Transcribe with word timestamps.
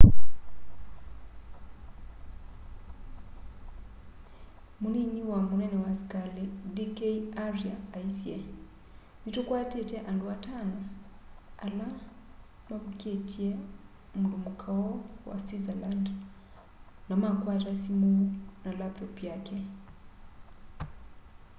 munini 4.81 5.19
wa 5.31 5.39
munene 5.47 5.77
wa 5.85 5.89
askali 5.95 6.45
d 6.75 6.77
k 6.95 6.99
arya 7.45 7.75
aisye 7.97 8.37
ni 9.21 9.29
tũkwatite 9.35 9.97
andu 10.09 10.25
atano 10.35 10.79
ala 11.65 11.87
mavũkitye 12.69 13.49
mundumuka 14.17 14.67
ũu 14.83 14.95
wa 15.29 15.35
switzerland 15.43 16.05
na 17.07 17.13
makwata 17.21 17.71
simu 17.83 18.11
na 18.63 18.69
laptop 18.79 19.15
yake 19.29 19.57